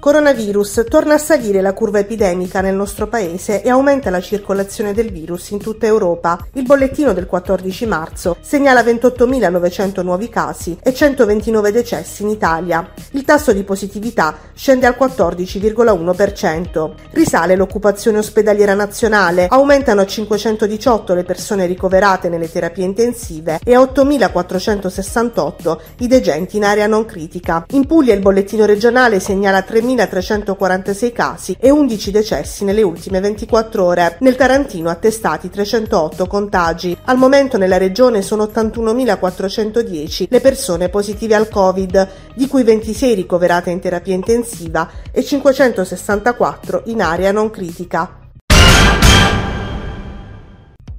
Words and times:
Coronavirus. 0.00 0.84
Torna 0.88 1.14
a 1.14 1.18
salire 1.18 1.60
la 1.60 1.72
curva 1.72 1.98
epidemica 1.98 2.60
nel 2.60 2.76
nostro 2.76 3.08
paese 3.08 3.62
e 3.62 3.68
aumenta 3.68 4.10
la 4.10 4.20
circolazione 4.20 4.94
del 4.94 5.10
virus 5.10 5.50
in 5.50 5.58
tutta 5.58 5.86
Europa. 5.86 6.46
Il 6.52 6.62
bollettino 6.62 7.12
del 7.12 7.26
14 7.26 7.84
marzo 7.86 8.36
segnala 8.40 8.82
28.900 8.82 10.02
nuovi 10.04 10.28
casi 10.28 10.78
e 10.80 10.94
129 10.94 11.72
decessi 11.72 12.22
in 12.22 12.28
Italia. 12.28 12.88
Il 13.10 13.24
tasso 13.24 13.52
di 13.52 13.64
positività 13.64 14.36
scende 14.54 14.86
al 14.86 14.94
14,1%. 14.96 16.92
Risale 17.10 17.56
l'occupazione 17.56 18.18
ospedaliera 18.18 18.74
nazionale, 18.74 19.48
aumentano 19.48 20.02
a 20.02 20.06
518 20.06 21.12
le 21.14 21.24
persone 21.24 21.66
ricoverate 21.66 22.28
nelle 22.28 22.50
terapie 22.50 22.84
intensive 22.84 23.58
e 23.64 23.74
a 23.74 23.80
8.468 23.80 25.78
i 25.98 26.06
degenti 26.06 26.56
in 26.56 26.64
area 26.64 26.86
non 26.86 27.04
critica. 27.04 27.66
In 27.70 27.84
Puglia 27.84 28.14
il 28.14 28.20
bollettino 28.20 28.64
regionale 28.64 29.18
segnala 29.18 29.62
3 29.62 29.86
3.346 29.94 31.12
casi 31.12 31.56
e 31.58 31.70
11 31.70 32.10
decessi 32.10 32.64
nelle 32.64 32.82
ultime 32.82 33.20
24 33.20 33.84
ore. 33.84 34.16
Nel 34.20 34.36
Tarantino 34.36 34.90
attestati 34.90 35.48
308 35.48 36.26
contagi. 36.26 36.96
Al 37.04 37.16
momento 37.16 37.56
nella 37.56 37.78
regione 37.78 38.22
sono 38.22 38.44
81.410 38.44 40.26
le 40.28 40.40
persone 40.40 40.88
positive 40.88 41.34
al 41.34 41.48
Covid, 41.48 42.08
di 42.34 42.46
cui 42.46 42.62
26 42.62 43.14
ricoverate 43.14 43.70
in 43.70 43.80
terapia 43.80 44.14
intensiva 44.14 44.88
e 45.10 45.24
564 45.24 46.82
in 46.86 47.02
area 47.02 47.32
non 47.32 47.50
critica. 47.50 48.27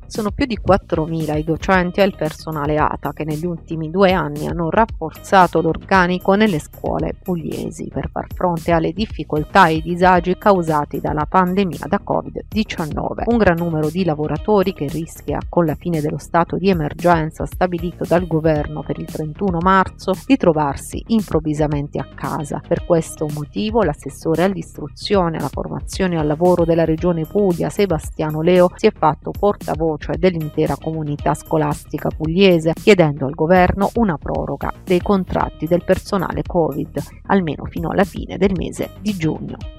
Sono 0.09 0.31
più 0.31 0.47
di 0.47 0.57
4.000 0.59 1.37
i 1.37 1.43
docenti 1.43 1.99
e 1.99 2.03
il 2.03 2.15
personale 2.15 2.77
ATA 2.77 3.13
che 3.13 3.23
negli 3.23 3.45
ultimi 3.45 3.91
due 3.91 4.11
anni 4.11 4.47
hanno 4.47 4.71
rafforzato 4.71 5.61
l'organico 5.61 6.33
nelle 6.33 6.57
scuole 6.57 7.13
pugliesi 7.21 7.91
per 7.93 8.09
far 8.11 8.25
fronte 8.33 8.71
alle 8.71 8.91
difficoltà 8.91 9.67
e 9.67 9.73
ai 9.73 9.81
disagi 9.83 10.35
causati 10.35 10.99
dalla 10.99 11.27
pandemia 11.29 11.85
da 11.87 12.01
Covid-19. 12.03 13.25
Un 13.25 13.37
gran 13.37 13.57
numero 13.57 13.91
di 13.91 14.03
lavoratori 14.03 14.73
che 14.73 14.87
rischia, 14.87 15.37
con 15.47 15.65
la 15.65 15.75
fine 15.75 16.01
dello 16.01 16.17
stato 16.17 16.57
di 16.57 16.69
emergenza 16.69 17.45
stabilito 17.45 18.03
dal 18.03 18.25
governo 18.25 18.81
per 18.81 18.97
il 18.97 19.05
31 19.05 19.59
marzo, 19.61 20.13
di 20.25 20.37
trovarsi 20.37 21.03
improvvisamente 21.09 21.99
a 21.99 22.07
casa. 22.15 22.59
Per 22.67 22.83
questo 22.83 23.27
motivo 23.31 23.83
l'assessore 23.83 24.41
all'istruzione, 24.41 25.37
alla 25.37 25.49
formazione 25.49 26.15
e 26.15 26.17
al 26.17 26.25
lavoro 26.25 26.65
della 26.65 26.83
regione 26.83 27.25
Puglia, 27.25 27.69
Sebastiano 27.69 28.41
Leo, 28.41 28.71
si 28.75 28.87
è 28.87 28.91
fatto 28.91 29.29
portavoce 29.29 29.97
cioè 29.99 30.17
dell'intera 30.17 30.75
comunità 30.75 31.35
scolastica 31.35 32.09
pugliese, 32.09 32.73
chiedendo 32.73 33.27
al 33.27 33.35
governo 33.35 33.91
una 33.95 34.17
proroga 34.17 34.73
dei 34.83 35.01
contratti 35.01 35.67
del 35.67 35.83
personale 35.83 36.41
Covid, 36.41 36.99
almeno 37.27 37.65
fino 37.65 37.89
alla 37.89 38.05
fine 38.05 38.37
del 38.37 38.53
mese 38.55 38.91
di 39.01 39.15
giugno. 39.15 39.78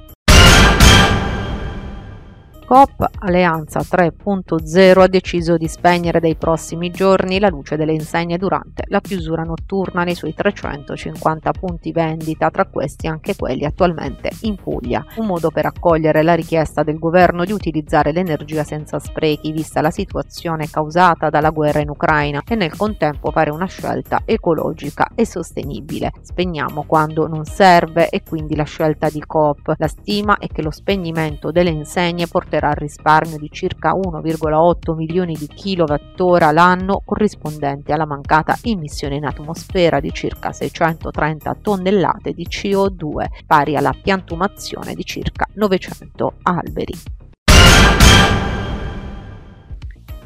Coop 2.71 3.05
Alleanza 3.23 3.81
3.0 3.81 5.01
ha 5.01 5.09
deciso 5.09 5.57
di 5.57 5.67
spegnere 5.67 6.21
dai 6.21 6.37
prossimi 6.37 6.93
giorni 6.93 7.41
la 7.41 7.49
luce 7.49 7.77
delle 7.77 7.93
insegne 7.93 8.39
durante 8.39 8.85
la 8.87 9.01
chiusura 9.01 9.43
notturna 9.43 10.05
nei 10.05 10.15
suoi 10.15 10.35
350 10.35 11.51
punti 11.51 11.91
vendita, 11.91 12.49
tra 12.49 12.67
questi 12.67 13.09
anche 13.09 13.35
quelli 13.35 13.65
attualmente 13.65 14.31
in 14.43 14.55
Puglia. 14.55 15.05
Un 15.17 15.27
modo 15.27 15.51
per 15.51 15.67
accogliere 15.67 16.23
la 16.23 16.35
richiesta 16.35 16.85
del 16.85 17.01
governo 17.01 17.45
di 17.45 17.51
utilizzare 17.51 18.13
l'energia 18.13 18.63
senza 18.63 19.01
sprechi, 19.01 19.51
vista 19.51 19.81
la 19.81 19.91
situazione 19.91 20.71
causata 20.71 21.29
dalla 21.29 21.51
guerra 21.51 21.81
in 21.81 21.91
Ucraina, 21.91 22.41
e 22.47 22.55
nel 22.55 22.77
contempo 22.77 23.33
fare 23.33 23.51
una 23.51 23.67
scelta 23.67 24.23
ecologica 24.25 25.09
e 25.17 25.27
sostenibile. 25.27 26.13
Spegniamo 26.23 26.85
quando 26.87 27.27
non 27.27 27.45
serve 27.45 28.09
e 28.11 28.23
quindi 28.23 28.55
la 28.55 28.63
scelta 28.63 29.11
di 29.11 29.25
Coop. 29.27 29.75
La 29.77 29.89
stima 29.89 30.39
è 30.39 30.47
che 30.47 30.63
lo 30.63 30.71
spegnimento 30.71 31.51
delle 31.51 31.71
insegne 31.71 32.29
porterà 32.29 32.60
porterà 32.61 32.69
al 32.69 32.75
risparmio 32.75 33.39
di 33.39 33.49
circa 33.51 33.95
1,8 33.95 34.95
milioni 34.95 35.35
di 35.35 35.47
kWh 35.47 36.53
l'anno 36.53 37.03
corrispondente 37.05 37.93
alla 37.93 38.07
mancata 38.07 38.57
emissione 38.63 39.17
in 39.17 39.25
atmosfera 39.25 39.99
di 39.99 40.13
circa 40.13 40.53
630 40.53 41.57
tonnellate 41.63 42.33
di 42.33 42.47
CO2, 42.47 43.27
pari 43.47 43.77
alla 43.77 43.95
piantumazione 44.01 44.95
di 44.95 45.05
circa 45.05 45.47
900 45.55 46.35
alberi 46.43 47.20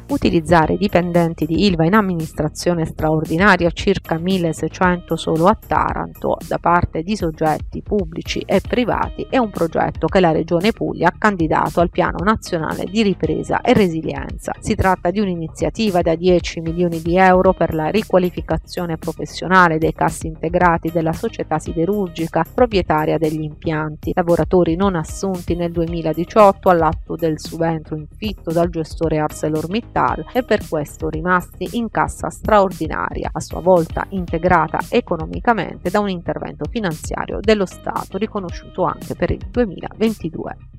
utilizzare 0.07 0.77
dipendenti 0.77 1.45
di 1.45 1.65
Ilva 1.65 1.85
in 1.85 1.95
amministrazione 1.95 2.85
straordinaria, 2.85 3.71
circa 3.71 4.17
1600 4.17 5.15
solo 5.15 5.47
a 5.47 5.55
Taranto, 5.55 6.37
da 6.47 6.57
parte 6.59 7.01
di 7.01 7.15
soggetti 7.15 7.81
pubblici 7.81 8.39
e 8.45 8.61
privati, 8.61 9.25
è 9.29 9.37
un 9.37 9.49
progetto 9.49 10.07
che 10.07 10.19
la 10.19 10.31
Regione 10.31 10.71
Puglia 10.71 11.07
ha 11.07 11.15
candidato 11.17 11.79
al 11.79 11.89
Piano 11.89 12.17
Nazionale 12.23 12.85
di 12.85 13.01
Ripresa 13.01 13.61
e 13.61 13.73
Resilienza. 13.73 14.53
Si 14.59 14.75
tratta 14.75 15.09
di 15.09 15.19
un'iniziativa 15.19 16.01
da 16.01 16.15
10 16.15 16.61
milioni 16.61 17.01
di 17.01 17.17
euro 17.17 17.53
per 17.53 17.73
la 17.73 17.87
riqualificazione 17.87 18.97
professionale 18.97 19.77
dei 19.77 19.93
cassi 19.93 20.27
integrati 20.27 20.91
della 20.91 21.13
società 21.13 21.57
siderurgica 21.57 22.45
proprietaria 22.53 23.17
degli 23.17 23.41
impianti, 23.41 24.11
lavoratori 24.13 24.75
non 24.75 24.95
assunti 24.95 25.55
nel 25.55 25.71
2018 25.71 26.69
all'atto 26.69 27.15
del 27.15 27.39
subentro 27.39 27.95
in 27.95 28.05
fitto 28.15 28.51
dal 28.51 28.69
gestore 28.69 29.19
ArcelorMittal 29.19 29.94
Mittal 29.95 30.25
e 30.33 30.43
per 30.43 30.67
questo 30.67 31.07
rimasti 31.07 31.77
in 31.77 31.89
cassa 31.89 32.29
straordinaria, 32.29 33.29
a 33.31 33.39
sua 33.39 33.61
volta 33.61 34.05
integrata 34.09 34.79
economicamente 34.89 35.89
da 35.89 36.01
un 36.01 36.09
intervento 36.09 36.65
finanziario 36.69 37.39
dello 37.39 37.65
Stato 37.65 38.17
riconosciuto 38.17 38.83
anche 38.83 39.15
per 39.15 39.31
il 39.31 39.47
2022 39.49 40.74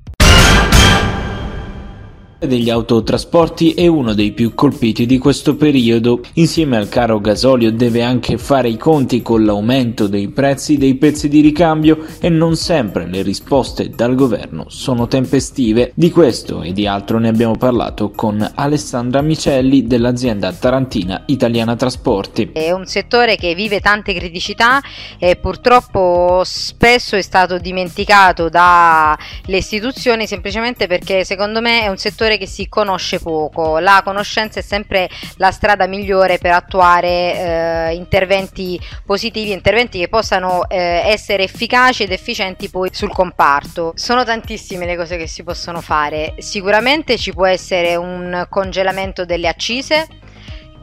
degli 2.39 2.69
autotrasporti 2.69 3.73
è 3.73 3.87
uno 3.87 4.13
dei 4.13 4.33
più 4.33 4.55
colpiti 4.55 5.07
di 5.07 5.19
questo 5.19 5.57
periodo. 5.57 6.21
Insieme 6.35 6.77
al 6.77 6.89
caro 6.89 7.21
gasolio 7.21 7.73
deve 7.73 8.03
anche 8.03 8.37
fare 8.37 8.69
i 8.69 8.77
conti 8.77 9.23
con 9.23 9.45
l'aumento 9.45 10.07
dei 10.07 10.29
prezzi 10.29 10.77
dei 10.77 10.97
pezzi 10.97 11.29
di 11.29 11.41
ricambio 11.41 12.05
e 12.21 12.29
non 12.29 12.57
sempre 12.57 13.07
le 13.07 13.23
risposte 13.23 13.89
dal 13.91 14.15
governo 14.15 14.67
sono 14.69 15.07
tempestive. 15.07 15.93
Di 15.95 16.11
questo 16.11 16.63
e 16.63 16.73
di 16.73 16.87
altro 16.87 17.19
ne 17.19 17.29
abbiamo 17.29 17.57
parlato 17.57 18.11
con 18.11 18.47
Alessandra 18.55 19.23
Micelli 19.23 19.87
dell'azienda 19.87 20.53
tarantina 20.53 21.23
Italiana 21.27 21.77
Trasporti. 21.77 22.51
È 22.53 22.71
un 22.71 22.87
settore 22.87 23.37
che 23.37 23.55
vive 23.55 23.81
tante 23.81 24.13
criticità 24.13 24.81
e 25.19 25.37
purtroppo 25.37 26.43
spesso 26.45 27.17
è 27.17 27.23
stato 27.23 27.59
dimenticato 27.59 28.49
dalle 28.49 29.17
istituzioni 29.47 30.27
semplicemente 30.27 30.87
perché 30.87 31.25
secondo 31.25 31.61
me 31.61 31.83
è 31.83 31.89
un 31.89 31.97
settore 31.97 32.26
settore 32.27 32.39
che 32.39 32.47
si 32.47 32.69
conosce 32.69 33.21
poco. 33.21 33.79
La 33.79 34.03
conoscenza 34.05 34.59
è 34.59 34.63
sempre 34.63 35.09
la 35.37 35.51
strada 35.51 35.87
migliore 35.87 36.39
per 36.39 36.53
attuare 36.53 37.09
eh, 37.09 37.95
interventi 37.95 38.79
positivi, 39.05 39.53
interventi 39.53 39.99
che 39.99 40.09
possano 40.09 40.69
eh, 40.69 41.03
essere 41.05 41.45
efficaci 41.45 42.03
ed 42.03 42.13
efficienti 42.13 42.69
poi 42.69 42.91
sul 42.93 43.13
comparto. 43.13 43.93
Sono 43.95 44.25
tantissime 44.25 44.87
le 44.87 44.97
cose 44.97 45.17
che 45.17 45.27
si 45.27 45.43
possono 45.43 45.81
fare. 45.81 46.35
Sicuramente 46.39 47.17
ci 47.17 47.33
può 47.33 47.47
essere 47.47 47.95
un 47.97 48.47
congelamento 48.49 49.25
delle 49.25 49.49
accise 49.49 50.09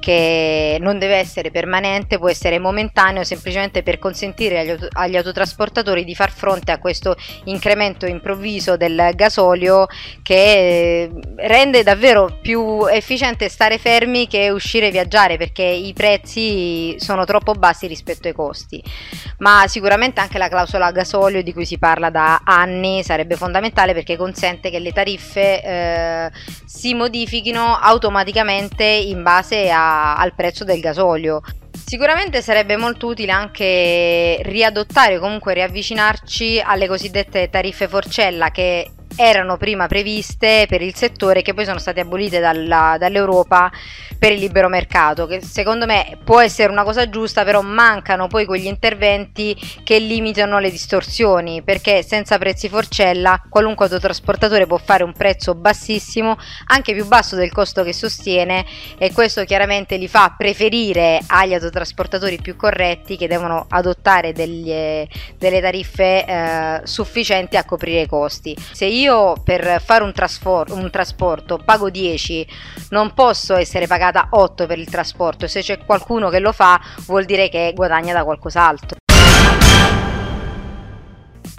che 0.04 0.76
non 0.82 1.00
deve 1.00 1.16
essere 1.16 1.50
permanente, 1.50 2.18
può 2.18 2.28
essere 2.28 2.60
momentaneo 2.60 3.24
semplicemente 3.24 3.84
per 3.84 4.00
consentire 4.00 4.60
agli, 4.60 4.70
auto- 4.72 4.88
agli, 4.92 5.16
autotrasportatori 5.16 6.04
di 6.04 6.14
far 6.14 6.30
fronte 6.30 6.74
a 6.74 6.78
questo 6.78 7.16
incremento 7.46 8.06
improvviso 8.06 8.76
del 8.76 9.12
gasolio 9.16 9.86
che 10.22 11.10
rende 11.38 11.84
davvero 11.84 12.38
più 12.42 12.86
efficiente 12.86 13.48
stare 13.48 13.78
fermi 13.78 14.28
che 14.28 14.50
uscire 14.50 14.88
e 14.88 14.92
viaggiare 14.92 15.38
perché 15.38 15.64
i 15.64 15.94
prezzi 15.94 16.96
sono 17.00 17.24
troppo 17.24 17.54
bassi 17.54 17.88
rispetto 17.88 18.28
ai 18.28 18.34
costi. 18.34 18.84
Ma 19.38 19.64
sicuramente 19.68 20.20
anche 20.20 20.38
la 20.38 20.50
clausola 20.50 20.92
gasolio 20.92 21.42
di 21.42 21.54
cui 21.54 21.66
si 21.66 21.78
parla 21.78 22.10
da 22.10 22.42
anni 22.44 23.04
sarebbe 23.04 23.38
fondamentale 23.38 23.94
perché 23.94 24.18
consente 24.18 24.70
che 24.70 24.80
le 24.80 24.92
tariffe 24.92 25.64
eh, 25.64 26.32
si 26.66 26.94
modifichino 26.94 27.80
automaticamente 27.80 28.84
in 28.84 29.24
base 29.24 29.72
a 29.72 29.92
al 30.16 30.34
prezzo 30.34 30.64
del 30.64 30.80
gasolio. 30.80 31.42
Sicuramente 31.86 32.42
sarebbe 32.42 32.78
molto 32.78 33.08
utile 33.08 33.32
anche 33.32 34.40
riadottare 34.44 35.20
comunque 35.20 35.54
riavvicinarci 35.54 36.62
alle 36.64 36.88
cosiddette 36.88 37.50
tariffe 37.50 37.88
forcella 37.88 38.50
che 38.52 38.92
erano 39.16 39.58
prima 39.58 39.88
previste 39.88 40.66
per 40.68 40.82
il 40.82 40.96
settore 40.96 41.42
che 41.42 41.54
poi 41.54 41.66
sono 41.66 41.80
state 41.80 42.00
abolite 42.00 42.40
dalla, 42.40 42.96
dall'Europa 42.98 43.72
per 44.18 44.32
il 44.32 44.40
libero 44.40 44.70
mercato, 44.70 45.28
che 45.28 45.42
secondo 45.42 45.86
me 45.86 46.18
può 46.24 46.40
essere 46.40 46.72
una 46.72 46.84
cosa 46.84 47.10
giusta, 47.10 47.44
però 47.44 47.62
mancano 47.62 48.28
poi 48.28 48.46
quegli 48.46 48.68
interventi 48.68 49.54
che 49.84 50.00
limitano 50.00 50.60
le 50.60 50.72
distorsioni, 50.72 51.62
perché 51.62 52.04
senza 52.04 52.38
prezzi 52.38 52.70
forcella 52.70 53.42
qualunque 53.50 53.86
autotrasportatore 53.86 54.66
può 54.66 54.78
fare 54.78 55.04
un 55.04 55.12
prezzo 55.12 55.56
bassissimo, 55.56 56.38
anche 56.68 56.94
più 56.94 57.06
basso 57.06 57.36
del 57.36 57.52
costo 57.52 57.84
che 57.84 57.92
sostiene 57.92 58.66
e 58.98 59.12
questo 59.12 59.44
chiaramente 59.44 59.98
li 59.98 60.08
fa 60.08 60.34
preferire 60.38 61.20
agli 61.28 61.54
autotrasportatori 61.54 62.40
più 62.42 62.56
corretti 62.56 63.18
che 63.18 63.28
devono 63.28 63.66
adottare 63.68 64.32
degli, 64.32 65.06
delle 65.38 65.60
tariffe 65.60 66.26
eh, 66.26 66.82
sufficienti 66.86 67.58
a 67.58 67.66
coprire 67.66 68.02
i 68.02 68.08
costi. 68.08 68.56
Se 68.72 68.86
io 68.86 69.03
per 69.44 69.82
fare 69.82 70.04
un, 70.04 70.14
trasfor- 70.14 70.72
un 70.72 70.90
trasporto 70.90 71.60
pago 71.64 71.90
10, 71.90 72.48
non 72.90 73.14
posso 73.14 73.56
essere 73.56 73.88
pagata 73.88 74.28
8 74.32 74.66
per 74.66 74.80
il 74.80 74.90
trasporto, 74.90 75.48
se 75.48 75.62
c'è 75.62 75.84
qualcuno 75.86 76.30
che 76.30 76.40
lo 76.40 76.52
fa 76.52 76.80
vuol 77.06 77.26
dire 77.26 77.50
che 77.50 77.74
guadagna 77.76 78.14
da 78.14 78.24
qualcos'altro. 78.24 79.03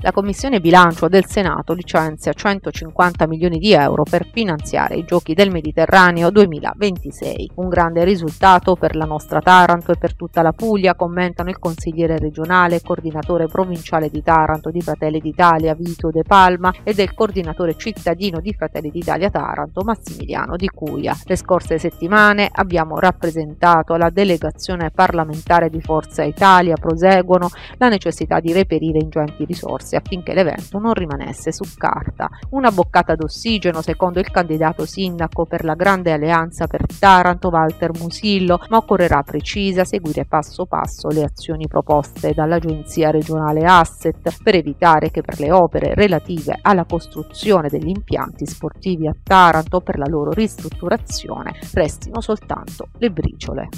La 0.04 0.12
Commissione 0.12 0.60
Bilancio 0.60 1.08
del 1.08 1.24
Senato 1.24 1.72
licenzia 1.72 2.34
150 2.34 3.26
milioni 3.26 3.56
di 3.56 3.72
euro 3.72 4.02
per 4.02 4.28
finanziare 4.30 4.96
i 4.96 5.04
Giochi 5.06 5.32
del 5.32 5.50
Mediterraneo 5.50 6.28
2026. 6.28 7.52
Un 7.54 7.70
grande 7.70 8.04
risultato 8.04 8.76
per 8.76 8.96
la 8.96 9.06
nostra 9.06 9.40
Taranto 9.40 9.92
e 9.92 9.96
per 9.96 10.14
tutta 10.14 10.42
la 10.42 10.52
Puglia, 10.52 10.94
commentano 10.94 11.48
il 11.48 11.58
consigliere 11.58 12.18
regionale 12.18 12.76
e 12.76 12.80
coordinatore 12.82 13.46
provinciale 13.46 14.10
di 14.10 14.22
Taranto 14.22 14.70
di 14.70 14.82
Fratelli 14.82 15.20
d'Italia 15.20 15.74
Vito 15.74 16.10
De 16.10 16.22
Palma 16.22 16.70
e 16.82 16.92
del 16.92 17.14
coordinatore 17.14 17.74
cittadino 17.74 18.40
di 18.40 18.52
Fratelli 18.52 18.90
d'Italia 18.90 19.30
Taranto 19.30 19.84
Massimiliano 19.84 20.56
Di 20.56 20.68
Cuia. 20.68 21.16
Le 21.24 21.36
scorse 21.36 21.78
settimane 21.78 22.50
abbiamo 22.52 22.98
rappresentato 22.98 23.94
alla 23.94 24.10
delegazione 24.10 24.90
parlamentare 24.90 25.70
di 25.70 25.80
Forza 25.80 26.24
Italia 26.24 26.74
proseguono 26.74 27.48
la 27.78 27.88
necessità 27.88 28.38
di 28.38 28.52
reperire 28.52 28.98
ingenti 28.98 29.46
risorse 29.46 29.92
risorse 29.94 29.96
affinché 29.96 30.34
l'evento 30.34 30.78
non 30.78 30.92
rimanesse 30.92 31.52
su 31.52 31.64
carta. 31.76 32.28
Una 32.50 32.70
boccata 32.70 33.14
d'ossigeno 33.14 33.80
secondo 33.80 34.18
il 34.18 34.30
candidato 34.30 34.84
sindaco 34.84 35.44
per 35.46 35.64
la 35.64 35.74
grande 35.74 36.12
alleanza 36.12 36.66
per 36.66 36.84
Taranto 36.98 37.48
Walter 37.48 37.90
Musillo, 37.98 38.60
ma 38.68 38.78
occorrerà 38.78 39.22
precisa 39.22 39.84
seguire 39.84 40.24
passo 40.26 40.66
passo 40.66 41.08
le 41.08 41.22
azioni 41.22 41.66
proposte 41.68 42.32
dall'Agenzia 42.32 43.10
regionale 43.10 43.64
Asset 43.64 44.42
per 44.42 44.56
evitare 44.56 45.10
che 45.10 45.22
per 45.22 45.38
le 45.38 45.52
opere 45.52 45.94
relative 45.94 46.58
alla 46.62 46.84
costruzione 46.84 47.68
degli 47.68 47.88
impianti 47.88 48.46
sportivi 48.46 49.06
a 49.06 49.14
Taranto 49.22 49.80
per 49.80 49.98
la 49.98 50.06
loro 50.08 50.30
ristrutturazione 50.30 51.52
restino 51.72 52.20
soltanto 52.20 52.88
le 52.98 53.10
briciole. 53.10 53.68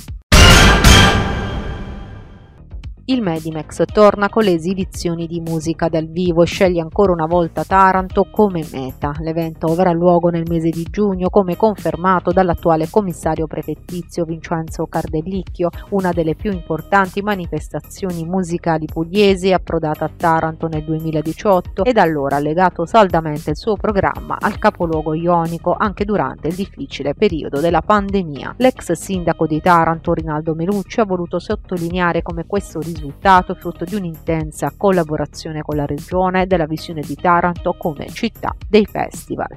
Il 3.09 3.23
Medimex 3.23 3.85
torna 3.93 4.29
con 4.29 4.43
le 4.43 4.51
esibizioni 4.51 5.29
di 5.29 5.41
musica 5.41 5.89
dal 5.89 6.09
vivo 6.09 6.43
e 6.43 6.47
sceglie 6.47 6.81
ancora 6.81 7.13
una 7.13 7.27
volta 7.27 7.63
Taranto 7.63 8.27
come 8.29 8.67
meta. 8.73 9.13
L'evento 9.21 9.69
avrà 9.69 9.93
luogo 9.93 10.29
nel 10.29 10.43
mese 10.49 10.71
di 10.71 10.85
giugno, 10.91 11.29
come 11.29 11.55
confermato 11.55 12.33
dall'attuale 12.33 12.89
commissario 12.91 13.47
prefettizio 13.47 14.25
Vincenzo 14.25 14.87
Cardellicchio, 14.87 15.69
una 15.91 16.11
delle 16.11 16.35
più 16.35 16.51
importanti 16.51 17.23
manifestazioni 17.23 18.25
musicali 18.25 18.87
pugliesi 18.87 19.53
approdata 19.53 20.07
a 20.07 20.11
Taranto 20.17 20.67
nel 20.67 20.83
2018 20.83 21.85
ed 21.85 21.99
allora 21.99 22.39
ha 22.39 22.41
legato 22.41 22.87
saldamente 22.87 23.51
il 23.51 23.57
suo 23.57 23.77
programma 23.77 24.37
al 24.41 24.59
capoluogo 24.59 25.15
ionico 25.15 25.77
anche 25.79 26.05
durante 26.05 26.49
il 26.49 26.57
difficile 26.57 27.15
periodo 27.15 27.61
della 27.61 27.83
pandemia. 27.83 28.57
L'ex 28.57 28.91
sindaco 28.91 29.47
di 29.47 29.61
Taranto 29.61 30.13
Rinaldo 30.13 30.57
Melucci 30.57 30.99
ha 30.99 31.05
voluto 31.05 31.39
sottolineare 31.39 32.23
come 32.23 32.47
questo 32.47 32.81
risultato 32.81 32.95
risultato 32.97 33.55
frutto 33.55 33.85
di 33.85 33.95
un'intensa 33.95 34.73
collaborazione 34.77 35.63
con 35.63 35.77
la 35.77 35.87
regione 35.87 36.43
e 36.43 36.47
della 36.47 36.67
visione 36.67 37.03
di 37.03 37.15
Taranto 37.15 37.75
come 37.79 38.09
città 38.09 38.55
dei 38.69 38.87
festival. 38.87 39.49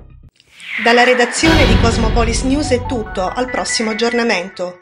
Dalla 0.83 1.03
redazione 1.03 1.65
di 1.65 1.79
Cosmopolis 1.79 2.43
News 2.43 2.71
è 2.71 2.85
tutto, 2.85 3.27
al 3.27 3.49
prossimo 3.49 3.91
aggiornamento. 3.91 4.81